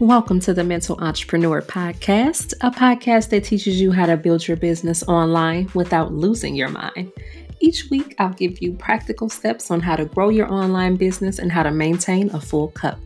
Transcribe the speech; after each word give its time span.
Welcome 0.00 0.40
to 0.40 0.52
the 0.52 0.64
Mental 0.64 0.98
Entrepreneur 0.98 1.62
Podcast, 1.62 2.52
a 2.62 2.70
podcast 2.72 3.30
that 3.30 3.44
teaches 3.44 3.80
you 3.80 3.92
how 3.92 4.06
to 4.06 4.16
build 4.16 4.46
your 4.46 4.56
business 4.56 5.04
online 5.04 5.70
without 5.72 6.12
losing 6.12 6.56
your 6.56 6.68
mind. 6.68 7.12
Each 7.60 7.88
week, 7.90 8.16
I'll 8.18 8.32
give 8.32 8.60
you 8.60 8.72
practical 8.72 9.28
steps 9.28 9.70
on 9.70 9.78
how 9.78 9.94
to 9.94 10.04
grow 10.04 10.30
your 10.30 10.52
online 10.52 10.96
business 10.96 11.38
and 11.38 11.52
how 11.52 11.62
to 11.62 11.70
maintain 11.70 12.28
a 12.30 12.40
full 12.40 12.68
cup. 12.68 12.98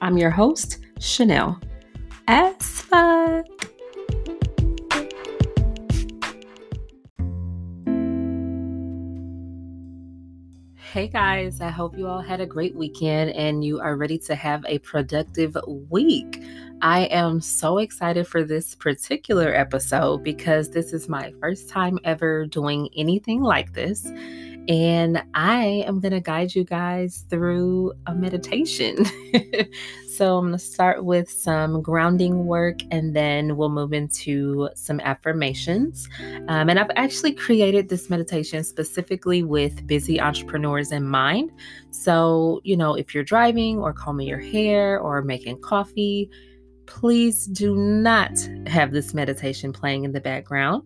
I'm 0.00 0.18
your 0.18 0.30
host, 0.30 0.78
Chanel. 0.98 1.60
As 2.26 2.84
Hey 10.94 11.08
guys, 11.08 11.60
I 11.60 11.70
hope 11.70 11.98
you 11.98 12.06
all 12.06 12.20
had 12.20 12.40
a 12.40 12.46
great 12.46 12.76
weekend 12.76 13.32
and 13.32 13.64
you 13.64 13.80
are 13.80 13.96
ready 13.96 14.16
to 14.18 14.36
have 14.36 14.64
a 14.64 14.78
productive 14.78 15.56
week. 15.90 16.40
I 16.82 17.06
am 17.06 17.40
so 17.40 17.78
excited 17.78 18.28
for 18.28 18.44
this 18.44 18.76
particular 18.76 19.52
episode 19.52 20.22
because 20.22 20.70
this 20.70 20.92
is 20.92 21.08
my 21.08 21.32
first 21.40 21.68
time 21.68 21.98
ever 22.04 22.46
doing 22.46 22.90
anything 22.94 23.42
like 23.42 23.72
this. 23.72 24.08
And 24.68 25.22
I 25.34 25.84
am 25.86 26.00
going 26.00 26.12
to 26.12 26.20
guide 26.20 26.54
you 26.54 26.64
guys 26.64 27.24
through 27.28 27.92
a 28.06 28.14
meditation. 28.14 29.04
So 30.14 30.38
I'm 30.38 30.44
going 30.44 30.52
to 30.52 30.64
start 30.64 31.04
with 31.04 31.28
some 31.28 31.82
grounding 31.82 32.46
work 32.46 32.78
and 32.92 33.16
then 33.16 33.56
we'll 33.56 33.68
move 33.68 33.92
into 33.92 34.68
some 34.76 35.00
affirmations. 35.00 36.08
Um, 36.46 36.70
and 36.70 36.78
I've 36.78 36.92
actually 36.94 37.32
created 37.32 37.88
this 37.88 38.08
meditation 38.08 38.62
specifically 38.62 39.42
with 39.42 39.84
busy 39.88 40.20
entrepreneurs 40.20 40.92
in 40.92 41.04
mind. 41.04 41.50
So, 41.90 42.60
you 42.62 42.76
know, 42.76 42.94
if 42.94 43.12
you're 43.12 43.24
driving 43.24 43.80
or 43.80 43.92
combing 43.92 44.28
your 44.28 44.38
hair 44.38 45.00
or 45.00 45.20
making 45.20 45.60
coffee, 45.62 46.30
please 46.86 47.46
do 47.46 47.74
not 47.74 48.38
have 48.68 48.92
this 48.92 49.14
meditation 49.14 49.72
playing 49.72 50.04
in 50.04 50.12
the 50.12 50.20
background. 50.20 50.84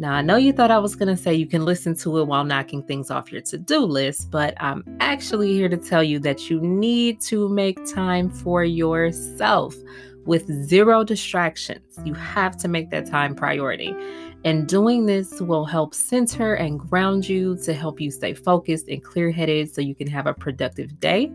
Now, 0.00 0.14
I 0.14 0.22
know 0.22 0.36
you 0.36 0.54
thought 0.54 0.70
I 0.70 0.78
was 0.78 0.96
going 0.96 1.14
to 1.14 1.22
say 1.22 1.34
you 1.34 1.46
can 1.46 1.66
listen 1.66 1.94
to 1.96 2.20
it 2.20 2.24
while 2.24 2.42
knocking 2.42 2.82
things 2.82 3.10
off 3.10 3.30
your 3.30 3.42
to 3.42 3.58
do 3.58 3.80
list, 3.80 4.30
but 4.30 4.54
I'm 4.58 4.82
actually 4.98 5.52
here 5.52 5.68
to 5.68 5.76
tell 5.76 6.02
you 6.02 6.18
that 6.20 6.48
you 6.48 6.58
need 6.58 7.20
to 7.24 7.50
make 7.50 7.78
time 7.84 8.30
for 8.30 8.64
yourself 8.64 9.76
with 10.24 10.46
zero 10.66 11.04
distractions. 11.04 11.98
You 12.02 12.14
have 12.14 12.56
to 12.58 12.66
make 12.66 12.88
that 12.92 13.10
time 13.10 13.34
priority. 13.34 13.94
And 14.42 14.66
doing 14.66 15.04
this 15.04 15.38
will 15.42 15.66
help 15.66 15.94
center 15.94 16.54
and 16.54 16.80
ground 16.80 17.28
you 17.28 17.58
to 17.64 17.74
help 17.74 18.00
you 18.00 18.10
stay 18.10 18.32
focused 18.32 18.88
and 18.88 19.04
clear 19.04 19.30
headed 19.30 19.70
so 19.70 19.82
you 19.82 19.94
can 19.94 20.06
have 20.06 20.26
a 20.26 20.32
productive 20.32 20.98
day 20.98 21.30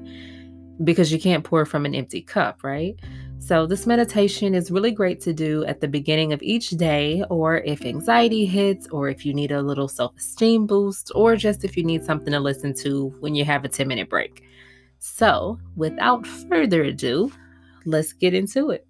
because 0.83 1.11
you 1.11 1.19
can't 1.19 1.43
pour 1.43 1.67
from 1.67 1.85
an 1.85 1.93
empty 1.93 2.23
cup, 2.23 2.63
right? 2.63 2.99
So, 3.39 3.67
this 3.67 3.85
meditation 3.85 4.55
is 4.55 4.71
really 4.71 4.91
great 4.91 5.21
to 5.21 5.33
do 5.33 5.63
at 5.65 5.79
the 5.79 5.87
beginning 5.87 6.33
of 6.33 6.41
each 6.41 6.71
day, 6.71 7.23
or 7.29 7.57
if 7.57 7.85
anxiety 7.85 8.45
hits, 8.45 8.87
or 8.87 9.07
if 9.07 9.23
you 9.25 9.33
need 9.33 9.51
a 9.51 9.61
little 9.61 9.87
self 9.87 10.17
esteem 10.17 10.65
boost, 10.65 11.11
or 11.13 11.35
just 11.35 11.63
if 11.63 11.77
you 11.77 11.83
need 11.83 12.03
something 12.03 12.33
to 12.33 12.39
listen 12.39 12.73
to 12.75 13.09
when 13.19 13.35
you 13.35 13.45
have 13.45 13.63
a 13.63 13.69
10 13.69 13.87
minute 13.87 14.09
break. 14.09 14.43
So, 14.99 15.59
without 15.75 16.25
further 16.25 16.83
ado, 16.83 17.31
let's 17.85 18.13
get 18.13 18.33
into 18.33 18.71
it. 18.71 18.87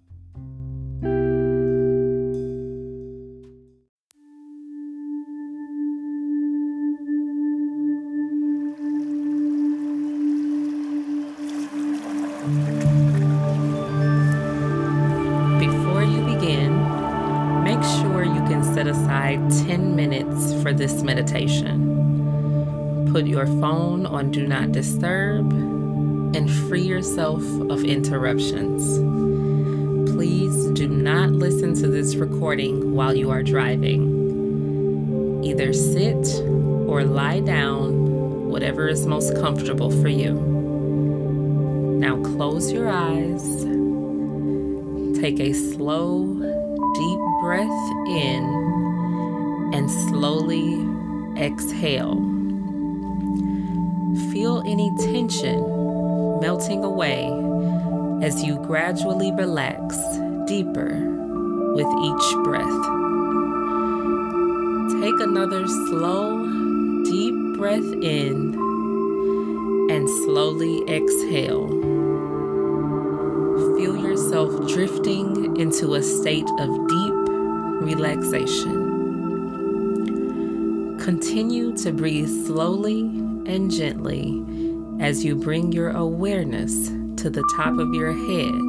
This 20.76 21.02
meditation. 21.02 23.08
Put 23.12 23.26
your 23.26 23.46
phone 23.46 24.06
on 24.06 24.30
Do 24.30 24.46
Not 24.46 24.70
Disturb 24.72 25.50
and 25.50 26.50
free 26.68 26.82
yourself 26.82 27.42
of 27.70 27.82
interruptions. 27.82 28.98
Please 30.12 30.66
do 30.72 30.86
not 30.86 31.30
listen 31.30 31.74
to 31.74 31.88
this 31.88 32.16
recording 32.16 32.94
while 32.94 33.16
you 33.16 33.30
are 33.30 33.42
driving. 33.42 35.42
Either 35.42 35.72
sit 35.72 36.26
or 36.86 37.04
lie 37.04 37.40
down, 37.40 38.48
whatever 38.48 38.86
is 38.86 39.06
most 39.06 39.34
comfortable 39.36 39.90
for 40.02 40.08
you. 40.08 40.34
Now 41.98 42.22
close 42.22 42.70
your 42.70 42.90
eyes. 42.90 43.64
Take 45.18 45.40
a 45.40 45.52
slow, 45.52 46.65
deep 46.98 47.20
breath 47.40 47.90
in 48.08 49.70
and 49.74 49.90
slowly 49.90 50.80
exhale. 51.36 52.14
Feel 54.32 54.62
any 54.66 54.90
tension 54.96 56.40
melting 56.40 56.84
away 56.84 57.24
as 58.22 58.42
you 58.42 58.56
gradually 58.66 59.30
relax 59.32 59.98
deeper 60.46 60.90
with 61.74 61.86
each 61.86 62.44
breath. 62.44 62.82
Take 65.02 65.20
another 65.20 65.66
slow, 65.66 66.46
deep 67.04 67.58
breath 67.58 67.92
in 68.02 68.54
and 69.90 70.08
slowly 70.24 70.82
exhale. 70.88 71.68
Feel 73.76 73.96
yourself 73.96 74.66
drifting 74.68 75.45
into 75.58 75.94
a 75.94 76.02
state 76.02 76.48
of 76.58 76.88
deep 76.88 77.14
relaxation. 77.80 78.96
Continue 80.98 81.76
to 81.78 81.92
breathe 81.92 82.28
slowly 82.46 83.00
and 83.46 83.70
gently 83.70 84.44
as 85.00 85.24
you 85.24 85.36
bring 85.36 85.72
your 85.72 85.90
awareness 85.90 86.88
to 87.16 87.30
the 87.30 87.44
top 87.56 87.78
of 87.78 87.94
your 87.94 88.12
head. 88.12 88.62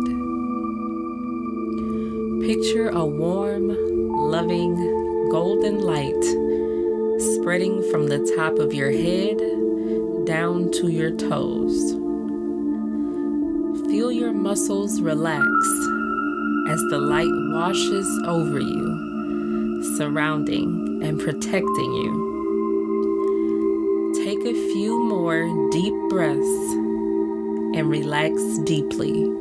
Picture 2.48 2.90
a 2.90 3.06
warm, 3.06 3.70
loving, 4.32 5.30
golden 5.30 5.80
light 5.80 6.24
spreading 7.36 7.82
from 7.92 8.08
the 8.08 8.20
top 8.38 8.60
of 8.60 8.74
your 8.74 8.92
head 8.92 9.38
down 10.26 10.72
to 10.72 10.90
your 10.90 11.12
toes. 11.12 11.94
Feel 13.90 14.12
your 14.12 14.32
muscles 14.32 15.02
relax 15.02 15.46
as 16.68 16.82
the 16.90 16.98
light 16.98 17.32
washes 17.54 18.08
over 18.26 18.60
you, 18.60 19.96
surrounding 19.98 21.02
and 21.04 21.20
protecting 21.20 21.94
you. 21.94 22.26
Take 24.24 24.40
a 24.46 24.54
few 24.74 25.04
more 25.04 25.70
deep 25.72 25.94
breaths 26.10 26.74
and 27.78 27.90
relax 27.90 28.34
deeply. 28.66 29.37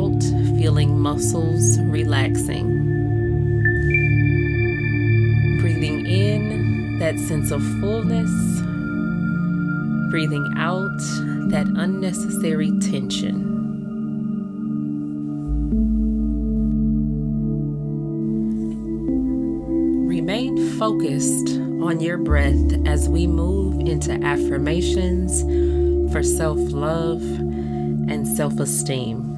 out, 0.00 0.22
feeling 0.56 0.98
muscles 0.98 1.78
relaxing. 1.80 2.68
Breathing 5.60 6.06
in, 6.06 6.98
that 6.98 7.18
sense 7.18 7.50
of 7.50 7.62
fullness. 7.80 8.30
Breathing 10.10 10.52
out, 10.56 10.98
that 11.50 11.66
unnecessary 11.76 12.70
tension. 12.80 13.46
Remain 20.06 20.78
focused 20.78 21.58
on 21.82 22.00
your 22.00 22.18
breath 22.18 22.86
as 22.86 23.08
we 23.08 23.26
move 23.26 23.80
into 23.80 24.12
affirmations 24.24 25.42
for 26.12 26.22
self 26.22 26.58
love 26.72 27.22
and 27.22 28.26
self 28.26 28.58
esteem 28.58 29.29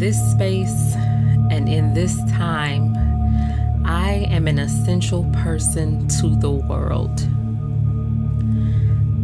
this 0.00 0.18
space 0.32 0.94
and 1.50 1.68
in 1.68 1.92
this 1.92 2.16
time, 2.32 2.96
I 3.84 4.26
am 4.30 4.48
an 4.48 4.58
essential 4.58 5.24
person 5.44 6.08
to 6.20 6.34
the 6.36 6.50
world. 6.50 7.20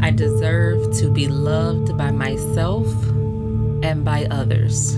I 0.03 0.11
deserve 0.11 0.95
to 0.99 1.11
be 1.11 1.29
loved 1.29 1.97
by 1.97 2.11
myself 2.11 2.87
and 3.83 4.05
by 4.05 4.27
others. 4.31 4.97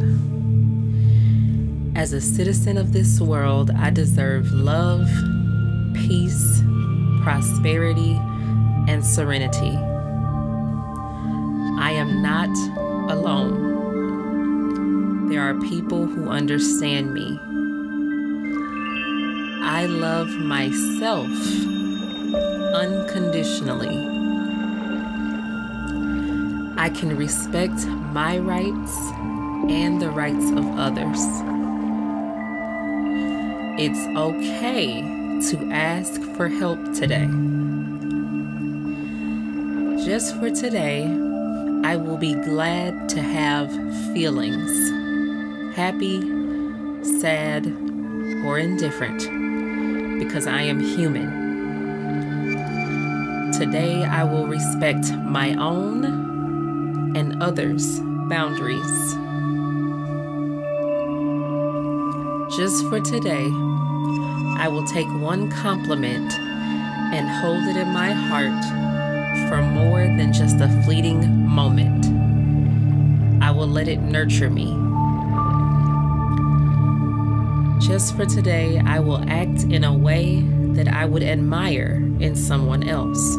As 1.94 2.12
a 2.12 2.20
citizen 2.20 2.76
of 2.76 2.92
this 2.92 3.20
world, 3.20 3.70
I 3.70 3.90
deserve 3.90 4.50
love, 4.50 5.08
peace, 5.94 6.60
prosperity, 7.22 8.18
and 8.88 9.04
serenity. 9.06 9.76
I 11.78 11.92
am 11.92 12.20
not 12.20 12.50
alone. 13.12 13.67
There 15.28 15.42
are 15.42 15.60
people 15.60 16.06
who 16.06 16.30
understand 16.30 17.12
me. 17.12 17.38
I 19.62 19.84
love 19.84 20.30
myself 20.30 21.28
unconditionally. 22.74 23.98
I 26.78 26.88
can 26.88 27.14
respect 27.14 27.86
my 28.14 28.38
rights 28.38 28.96
and 29.68 30.00
the 30.00 30.08
rights 30.08 30.50
of 30.50 30.66
others. 30.78 31.20
It's 33.78 34.00
okay 34.16 35.02
to 35.50 35.70
ask 35.70 36.22
for 36.38 36.48
help 36.48 36.82
today. 36.94 37.28
Just 40.06 40.36
for 40.36 40.48
today, 40.48 41.04
I 41.84 41.96
will 41.96 42.16
be 42.16 42.32
glad 42.32 43.10
to 43.10 43.20
have 43.20 43.70
feelings 44.14 44.97
happy, 45.78 46.20
sad, 47.04 47.64
or 48.44 48.58
indifferent 48.58 49.20
because 50.18 50.44
I 50.44 50.62
am 50.62 50.80
human. 50.80 51.30
Today, 53.52 54.02
I 54.02 54.24
will 54.24 54.48
respect 54.48 55.12
my 55.12 55.54
own 55.54 56.04
and 57.16 57.40
others' 57.40 58.00
boundaries. 58.28 59.14
Just 62.56 62.84
for 62.88 62.98
today, 62.98 63.46
I 64.58 64.66
will 64.68 64.84
take 64.84 65.06
one 65.20 65.48
compliment 65.48 66.32
and 67.14 67.28
hold 67.28 67.62
it 67.68 67.76
in 67.76 67.92
my 67.92 68.10
heart 68.10 68.64
for 69.48 69.62
more 69.62 70.08
than 70.08 70.32
just 70.32 70.60
a 70.60 70.82
fleeting 70.82 71.46
moment. 71.46 72.04
I 73.40 73.52
will 73.52 73.68
let 73.68 73.86
it 73.86 74.00
nurture 74.00 74.50
me. 74.50 74.87
Just 77.88 78.14
for 78.14 78.26
today, 78.26 78.78
I 78.84 78.98
will 78.98 79.26
act 79.30 79.62
in 79.62 79.82
a 79.82 79.96
way 79.96 80.42
that 80.74 80.88
I 80.88 81.06
would 81.06 81.22
admire 81.22 81.94
in 82.20 82.36
someone 82.36 82.86
else. 82.86 83.36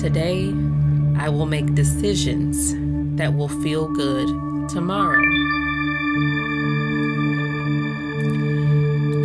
Today, 0.00 0.54
I 1.18 1.28
will 1.28 1.46
make 1.46 1.74
decisions 1.74 2.72
that 3.18 3.34
will 3.34 3.48
feel 3.48 3.88
good 3.88 4.28
tomorrow. 4.68 5.20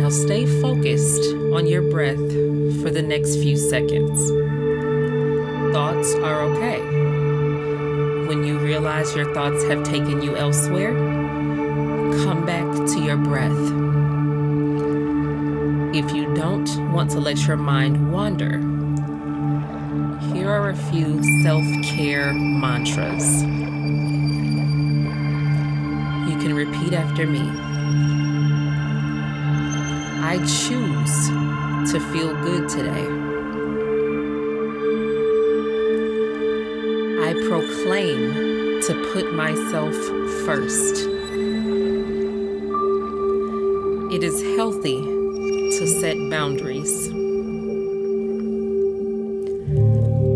Now 0.00 0.08
stay 0.10 0.46
focused 0.60 1.32
on 1.54 1.68
your 1.68 1.82
breath 1.82 2.16
for 2.82 2.90
the 2.90 3.02
next 3.02 3.36
few 3.36 3.56
seconds. 3.56 4.20
Thoughts 5.72 6.12
are 6.16 6.42
okay. 6.42 6.80
When 8.26 8.44
you 8.44 8.58
realize 8.58 9.14
your 9.14 9.32
thoughts 9.32 9.62
have 9.68 9.84
taken 9.84 10.22
you 10.22 10.36
elsewhere, 10.36 11.15
your 13.06 13.16
breath. 13.16 13.52
If 15.94 16.12
you 16.12 16.34
don't 16.34 16.92
want 16.92 17.12
to 17.12 17.20
let 17.20 17.46
your 17.46 17.56
mind 17.56 18.12
wander, 18.12 18.58
here 20.34 20.50
are 20.50 20.70
a 20.70 20.76
few 20.76 21.22
self 21.44 21.62
care 21.84 22.32
mantras. 22.32 23.42
You 26.28 26.36
can 26.40 26.52
repeat 26.52 26.94
after 26.94 27.28
me. 27.28 27.48
I 30.20 30.38
choose 30.38 31.28
to 31.92 32.00
feel 32.10 32.34
good 32.42 32.68
today. 32.68 33.06
I 37.22 37.34
proclaim 37.48 38.82
to 38.82 39.10
put 39.12 39.32
myself 39.32 39.94
first. 40.44 41.15
It 44.16 44.24
is 44.24 44.40
healthy 44.56 44.96
to 44.96 45.86
set 46.00 46.16
boundaries. 46.30 47.08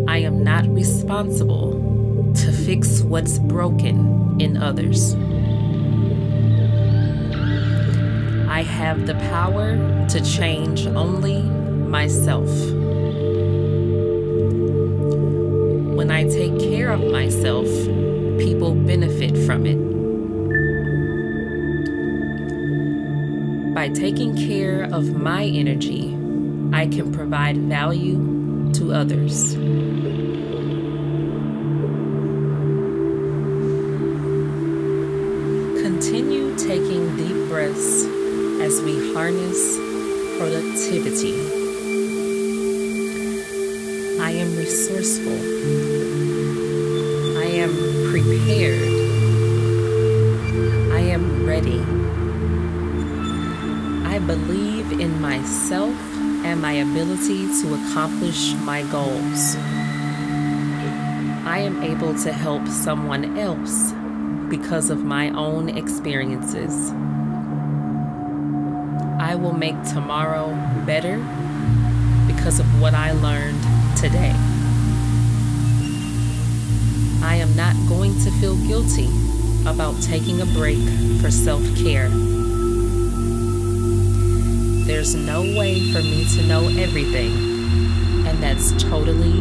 I 0.07 0.19
am 0.19 0.45
not 0.45 0.69
responsible 0.69 2.31
to 2.35 2.53
fix 2.53 3.01
what's 3.01 3.39
broken 3.39 4.39
in 4.39 4.59
others. 4.59 5.15
I 8.51 8.61
have 8.65 9.07
the 9.07 9.15
power 9.15 9.79
to 10.09 10.21
change 10.21 10.87
only 10.87 11.41
myself. 11.41 12.51
When 15.97 16.11
I 16.11 16.25
take 16.25 16.59
care 16.61 16.91
of 16.91 17.01
myself, 17.11 17.65
people 18.39 18.75
benefit 18.75 19.39
from 19.47 19.65
it. 19.65 19.90
By 23.81 23.89
taking 23.89 24.37
care 24.37 24.83
of 24.93 25.15
my 25.15 25.43
energy, 25.43 26.11
I 26.71 26.87
can 26.87 27.15
provide 27.15 27.57
value 27.57 28.71
to 28.75 28.93
others. 28.93 29.55
Continue 35.81 36.55
taking 36.59 37.17
deep 37.17 37.49
breaths 37.49 38.05
as 38.61 38.83
we 38.83 39.15
harness 39.15 39.79
productivity. 40.37 41.33
I 44.21 44.31
am 44.33 44.57
resourceful. 44.59 45.41
I 47.39 47.47
am 47.65 47.73
prepared. 48.13 48.93
I 50.93 51.01
am 51.01 51.47
ready. 51.47 51.81
I 54.11 54.19
believe 54.19 54.91
in 55.01 55.21
myself 55.21 55.95
and 56.45 56.61
my 56.61 56.73
ability 56.73 57.47
to 57.63 57.75
accomplish 57.75 58.55
my 58.55 58.83
goals. 58.91 59.55
I 61.47 61.59
am 61.59 61.81
able 61.85 62.19
to 62.25 62.33
help 62.33 62.67
someone 62.67 63.39
else 63.39 63.93
because 64.49 64.91
of 64.91 65.05
my 65.05 65.31
own 65.31 65.69
experiences. 65.69 66.91
I 69.21 69.37
will 69.37 69.53
make 69.53 69.81
tomorrow 69.85 70.49
better 70.85 71.19
because 72.27 72.59
of 72.59 72.67
what 72.81 72.95
I 72.95 73.13
learned 73.13 73.63
today. 73.97 74.35
I 77.23 77.37
am 77.37 77.55
not 77.55 77.77
going 77.89 78.15
to 78.25 78.31
feel 78.41 78.57
guilty 78.67 79.09
about 79.67 80.03
taking 80.03 80.41
a 80.41 80.47
break 80.47 80.81
for 81.21 81.31
self 81.31 81.63
care. 81.77 82.11
There's 84.91 85.15
no 85.15 85.43
way 85.43 85.79
for 85.93 86.03
me 86.03 86.25
to 86.35 86.43
know 86.49 86.67
everything, 86.67 87.33
and 88.27 88.43
that's 88.43 88.73
totally 88.83 89.39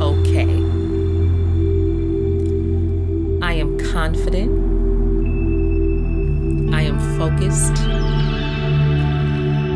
okay. 0.00 0.54
I 3.42 3.54
am 3.54 3.76
confident. 3.90 4.52
I 6.72 6.82
am 6.82 7.00
focused 7.18 7.76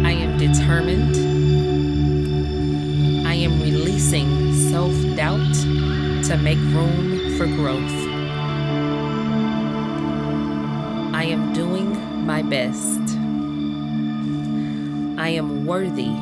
I 0.06 0.12
am 0.12 0.38
determined. 0.38 1.16
I 3.26 3.34
am 3.34 3.60
releasing 3.60 4.54
self 4.70 4.94
doubt 5.16 5.52
to 6.28 6.36
make 6.36 6.58
room 6.72 7.36
for 7.36 7.46
growth. 7.46 7.98
I 11.12 11.24
am 11.24 11.52
doing 11.52 12.24
my 12.24 12.40
best. 12.40 13.07
I 15.18 15.30
am 15.30 15.66
worthy 15.66 16.14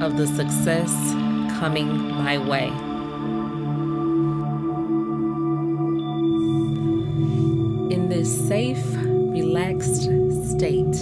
of 0.00 0.16
the 0.16 0.24
success 0.24 0.92
coming 1.58 2.12
my 2.12 2.38
way. 2.38 2.68
In 7.92 8.08
this 8.08 8.30
safe, 8.46 8.86
relaxed 8.94 10.02
state, 10.52 10.96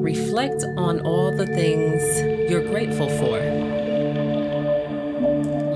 reflect 0.00 0.64
on 0.78 1.00
all 1.00 1.36
the 1.36 1.46
things 1.46 2.02
you're 2.50 2.66
grateful 2.66 3.10
for 3.10 3.38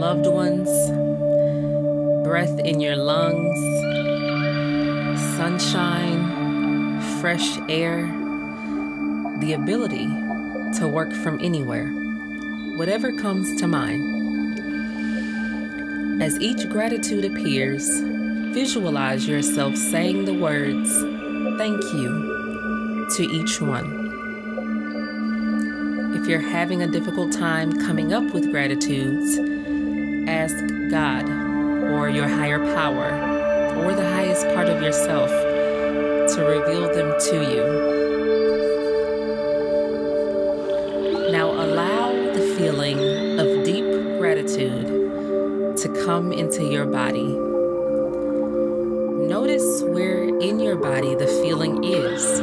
loved 0.00 0.26
ones, 0.26 0.70
breath 2.24 2.58
in 2.60 2.80
your 2.80 2.96
lungs, 2.96 3.58
sunshine, 5.36 6.98
fresh 7.20 7.58
air, 7.68 8.06
the 9.40 9.52
ability 9.52 10.21
to 10.78 10.88
work 10.88 11.12
from 11.12 11.38
anywhere, 11.42 11.88
whatever 12.76 13.12
comes 13.12 13.54
to 13.60 13.66
mind. 13.66 14.22
As 16.22 16.38
each 16.40 16.68
gratitude 16.68 17.24
appears, 17.24 18.00
visualize 18.54 19.28
yourself 19.28 19.76
saying 19.76 20.24
the 20.24 20.34
words, 20.34 20.90
Thank 21.58 21.82
you, 21.92 23.06
to 23.16 23.22
each 23.22 23.60
one. 23.60 24.02
If 26.14 26.26
you're 26.26 26.40
having 26.40 26.82
a 26.82 26.86
difficult 26.86 27.32
time 27.32 27.72
coming 27.72 28.12
up 28.12 28.32
with 28.32 28.50
gratitudes, 28.50 29.38
ask 30.28 30.56
God 30.90 31.28
or 31.90 32.08
your 32.08 32.28
higher 32.28 32.60
power 32.74 33.10
or 33.76 33.94
the 33.94 34.08
highest 34.08 34.46
part 34.54 34.68
of 34.68 34.80
yourself 34.80 35.28
to 36.34 36.44
reveal 36.44 36.94
them 36.94 37.14
to 37.30 37.52
you. 37.52 38.01
Into 46.42 46.64
your 46.64 46.86
body. 46.86 47.38
Notice 49.28 49.80
where 49.82 50.24
in 50.24 50.58
your 50.58 50.74
body 50.74 51.14
the 51.14 51.28
feeling 51.28 51.84
is. 51.84 52.40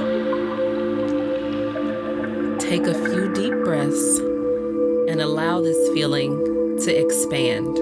Take 2.63 2.87
a 2.87 2.93
few 2.93 3.33
deep 3.33 3.51
breaths 3.65 4.19
and 5.09 5.19
allow 5.19 5.59
this 5.59 5.89
feeling 5.89 6.77
to 6.79 6.95
expand. 6.95 7.77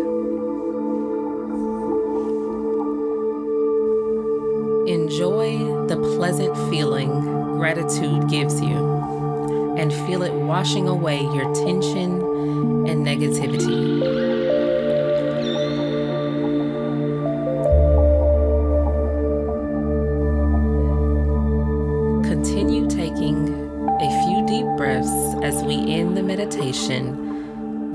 Enjoy 4.89 5.85
the 5.85 5.97
pleasant 6.15 6.57
feeling 6.71 7.11
gratitude 7.59 8.27
gives 8.27 8.59
you 8.59 9.75
and 9.77 9.93
feel 10.07 10.23
it 10.23 10.33
washing 10.33 10.87
away 10.87 11.21
your 11.21 11.53
tension 11.53 12.13
and 12.87 13.05
negativity. 13.05 13.96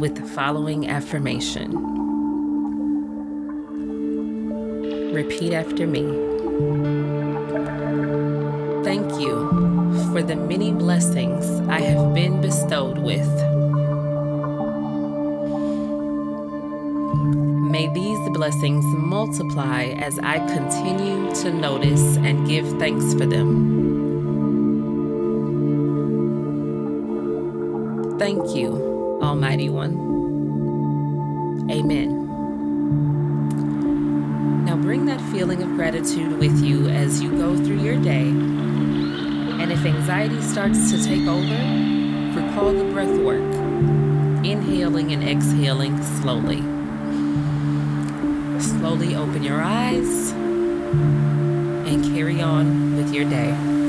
With 0.02 0.16
the 0.16 0.26
following 0.30 0.88
affirmation. 0.90 1.71
Repeat 5.14 5.52
after 5.52 5.87
me. 5.87 6.02
Thank 8.82 9.21
you 9.21 9.49
for 10.11 10.21
the 10.21 10.35
many 10.35 10.73
blessings 10.73 11.47
I 11.68 11.78
have 11.82 12.12
been 12.12 12.40
bestowed 12.40 12.99
with. 12.99 13.28
May 17.71 17.87
these 17.94 18.28
blessings 18.30 18.85
multiply 18.85 19.85
as 19.85 20.18
I 20.18 20.38
continue 20.49 21.32
to 21.42 21.52
notice 21.52 22.16
and 22.16 22.44
give 22.49 22.66
thanks 22.80 23.12
for 23.14 23.25
them. 23.25 23.71
Thank 28.18 28.56
you, 28.56 28.92
Almighty 29.33 29.71
One. 29.71 29.95
Amen. 31.71 32.09
Now 34.67 34.77
bring 34.77 35.07
that 35.07 35.23
feeling 35.33 35.62
of 35.62 35.71
gratitude 35.71 36.39
with 36.39 36.62
you 36.62 36.89
as 36.89 37.23
you 37.23 37.31
go 37.31 37.57
through 37.57 37.81
your 37.81 37.97
day. 37.97 38.29
And 38.29 39.73
if 39.73 39.87
anxiety 39.87 40.39
starts 40.43 40.91
to 40.91 41.03
take 41.03 41.27
over, 41.27 41.55
recall 42.39 42.75
the 42.75 42.85
breath 42.93 43.19
work, 43.21 43.41
inhaling 44.45 45.15
and 45.15 45.27
exhaling 45.27 45.97
slowly. 46.21 46.61
Slowly 48.61 49.17
open 49.17 49.43
your 49.43 49.62
eyes 49.62 50.33
and 51.89 52.05
carry 52.15 52.43
on 52.43 52.97
with 52.97 53.15
your 53.15 53.25
day. 53.25 53.82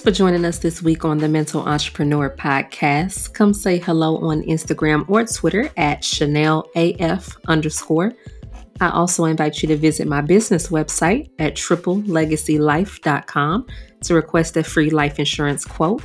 Thanks 0.00 0.16
for 0.16 0.24
joining 0.24 0.46
us 0.46 0.56
this 0.56 0.82
week 0.82 1.04
on 1.04 1.18
the 1.18 1.28
Mental 1.28 1.60
Entrepreneur 1.60 2.34
Podcast. 2.34 3.34
Come 3.34 3.52
say 3.52 3.78
hello 3.78 4.16
on 4.16 4.40
Instagram 4.44 5.04
or 5.10 5.26
Twitter 5.26 5.68
at 5.76 6.02
Chanel 6.02 6.66
AF 6.74 7.36
underscore. 7.48 8.14
I 8.80 8.88
also 8.88 9.26
invite 9.26 9.60
you 9.60 9.68
to 9.68 9.76
visit 9.76 10.08
my 10.08 10.22
business 10.22 10.68
website 10.68 11.28
at 11.38 11.54
triplelegacylife.com 11.54 13.66
to 14.04 14.14
request 14.14 14.56
a 14.56 14.62
free 14.62 14.88
life 14.88 15.18
insurance 15.18 15.66
quote. 15.66 16.02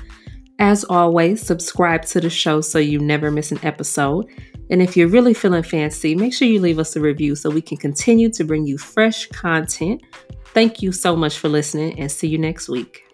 As 0.59 0.83
always, 0.83 1.41
subscribe 1.41 2.03
to 2.07 2.19
the 2.19 2.29
show 2.29 2.59
so 2.59 2.79
you 2.79 2.99
never 2.99 3.31
miss 3.31 3.53
an 3.53 3.59
episode. 3.63 4.25
And 4.69 4.81
if 4.81 4.97
you're 4.97 5.07
really 5.07 5.33
feeling 5.33 5.63
fancy, 5.63 6.15
make 6.15 6.33
sure 6.33 6.49
you 6.49 6.59
leave 6.59 6.79
us 6.79 6.97
a 6.97 6.99
review 6.99 7.33
so 7.33 7.49
we 7.49 7.61
can 7.61 7.77
continue 7.77 8.29
to 8.31 8.43
bring 8.43 8.67
you 8.67 8.77
fresh 8.77 9.27
content. 9.27 10.01
Thank 10.47 10.81
you 10.81 10.91
so 10.91 11.15
much 11.15 11.39
for 11.39 11.47
listening 11.47 11.97
and 11.97 12.11
see 12.11 12.27
you 12.27 12.37
next 12.37 12.67
week. 12.67 13.04